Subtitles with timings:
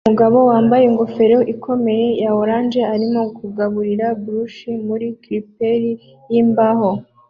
[0.07, 5.81] Umugabo wambaye ingofero ikomeye ya orange arimo kugaburira brush muri chipper
[6.31, 6.89] yimbaho